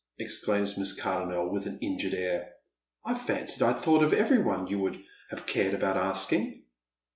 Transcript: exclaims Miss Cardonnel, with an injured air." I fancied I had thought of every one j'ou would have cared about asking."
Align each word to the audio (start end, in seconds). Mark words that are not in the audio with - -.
exclaims 0.17 0.79
Miss 0.79 0.93
Cardonnel, 0.99 1.51
with 1.51 1.67
an 1.67 1.77
injured 1.77 2.15
air." 2.15 2.53
I 3.05 3.13
fancied 3.13 3.61
I 3.61 3.73
had 3.73 3.83
thought 3.83 4.01
of 4.03 4.13
every 4.13 4.39
one 4.39 4.65
j'ou 4.65 4.79
would 4.79 4.99
have 5.29 5.45
cared 5.45 5.75
about 5.75 5.95
asking." 5.95 6.63